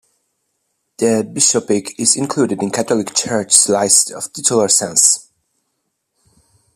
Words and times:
The 0.97 1.29
bishopric 1.31 1.99
is 1.99 2.15
included 2.17 2.63
in 2.63 2.69
the 2.69 2.73
Catholic 2.75 3.13
Church's 3.13 3.69
list 3.69 4.09
of 4.09 4.33
titular 4.33 4.67
sees. 4.67 5.31